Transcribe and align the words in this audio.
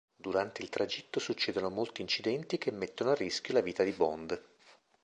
Durante 0.15 0.63
il 0.63 0.69
tragitto 0.69 1.19
succedono 1.19 1.69
molti 1.69 2.01
incidenti 2.01 2.57
che 2.57 2.71
mettono 2.71 3.11
a 3.11 3.13
rischio 3.13 3.53
la 3.53 3.61
vita 3.61 3.83
di 3.83 3.91
Bond. 3.91 4.45